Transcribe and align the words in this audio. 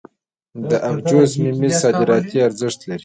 د 0.69 0.71
ابجوش 0.89 1.31
ممیز 1.43 1.73
صادراتي 1.83 2.37
ارزښت 2.47 2.79
لري. 2.89 2.99